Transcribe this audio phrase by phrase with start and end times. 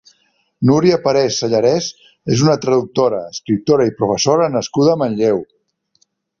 [0.69, 1.89] Núria Parés Sellarès
[2.37, 5.47] és una traductora, escriptora i professora nascuda a Manlleu.